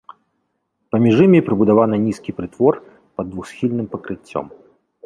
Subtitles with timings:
[0.95, 2.73] Паміж імі прыбудаваны нізкі прытвор
[3.15, 4.45] пад двухсхільным пакрыццём.